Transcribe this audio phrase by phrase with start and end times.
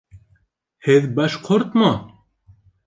[0.87, 1.95] Һеҙ башҡортмо?